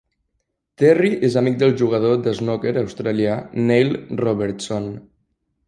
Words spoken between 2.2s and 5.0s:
de snooker australià Neil Robertson.